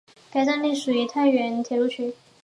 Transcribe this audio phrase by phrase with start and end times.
[0.31, 2.15] 该站隶属太原铁路局。